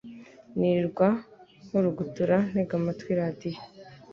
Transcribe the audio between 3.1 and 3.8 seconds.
radiyo